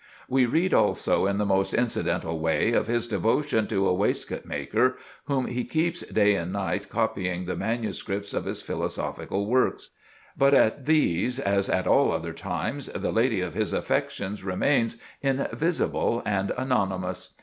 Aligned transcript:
We 0.27 0.47
read 0.47 0.73
also, 0.73 1.27
in 1.27 1.37
the 1.37 1.45
most 1.45 1.75
incidental 1.75 2.39
way, 2.39 2.71
of 2.73 2.87
his 2.87 3.05
devotion 3.05 3.67
to 3.67 3.85
a 3.87 3.93
waistcoat 3.93 4.47
maker, 4.47 4.97
whom 5.25 5.45
he 5.45 5.63
keeps 5.63 6.01
day 6.07 6.33
and 6.33 6.51
night 6.51 6.89
copying 6.89 7.45
the 7.45 7.55
manuscripts 7.55 8.33
of 8.33 8.45
his 8.45 8.63
philosophical 8.63 9.45
works. 9.45 9.91
But 10.35 10.55
at 10.55 10.87
these, 10.87 11.37
as 11.37 11.69
at 11.69 11.85
all 11.85 12.11
other 12.11 12.33
times, 12.33 12.87
the 12.87 13.11
lady 13.11 13.41
of 13.41 13.53
his 13.53 13.73
affections 13.73 14.43
remains 14.43 14.97
"invisible 15.21 16.23
and 16.25 16.49
anonymous." 16.57 17.35